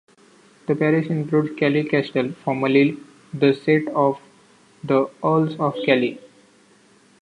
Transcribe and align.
The 0.65 0.73
parish 0.75 1.11
includes 1.11 1.59
Kellie 1.59 1.83
Castle, 1.83 2.31
formerly 2.43 2.97
the 3.31 3.53
seat 3.53 3.87
of 3.89 4.19
the 4.83 5.07
Earls 5.23 5.55
of 5.59 5.75
Kellie. 5.85 6.19